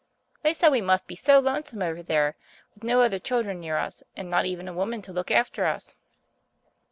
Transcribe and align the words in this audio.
They 0.41 0.55
said 0.55 0.69
we 0.71 0.81
must 0.81 1.05
be 1.05 1.15
so 1.15 1.37
lonesome 1.39 1.83
over 1.83 2.01
there, 2.01 2.35
with 2.73 2.83
no 2.83 3.01
other 3.01 3.19
children 3.19 3.59
near 3.59 3.77
us, 3.77 4.01
and 4.17 4.31
not 4.31 4.47
even 4.47 4.67
a 4.67 4.73
woman 4.73 5.03
to 5.03 5.13
look 5.13 5.29
after 5.29 5.65
us. 5.67 5.95